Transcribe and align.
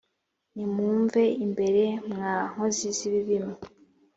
nimumve 0.55 1.21
imbere 1.45 1.83
mwa 2.09 2.33
nkozi 2.51 2.87
z’ibibi 2.97 3.37
mwe 3.43 3.55